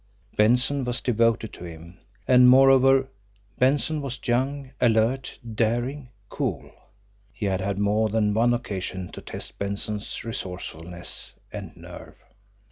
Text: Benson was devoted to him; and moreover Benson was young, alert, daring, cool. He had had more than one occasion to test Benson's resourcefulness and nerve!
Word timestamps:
Benson 0.35 0.83
was 0.83 0.99
devoted 0.99 1.53
to 1.53 1.63
him; 1.63 1.99
and 2.27 2.49
moreover 2.49 3.07
Benson 3.59 4.01
was 4.01 4.19
young, 4.27 4.71
alert, 4.81 5.37
daring, 5.53 6.09
cool. 6.27 6.71
He 7.31 7.45
had 7.45 7.61
had 7.61 7.77
more 7.77 8.09
than 8.09 8.33
one 8.33 8.55
occasion 8.55 9.11
to 9.11 9.21
test 9.21 9.59
Benson's 9.59 10.23
resourcefulness 10.23 11.33
and 11.51 11.77
nerve! 11.77 12.15